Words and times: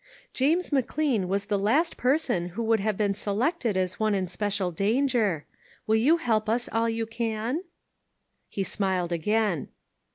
James 0.33 0.71
McLean 0.71 1.27
was 1.27 1.45
the 1.45 1.59
last 1.59 1.95
person 1.95 2.49
who 2.57 2.63
would 2.63 2.79
have 2.79 2.97
been 2.97 3.13
se 3.13 3.29
lected 3.29 3.77
as 3.77 3.99
one 3.99 4.15
in 4.15 4.25
special 4.27 4.71
danger. 4.71 5.45
Will 5.85 5.95
you 5.95 6.17
help 6.17 6.49
us 6.49 6.67
all 6.71 6.89
you 6.89 7.05
can?" 7.05 7.61
He 8.49 8.63
smiled 8.63 9.11
again. 9.11 9.67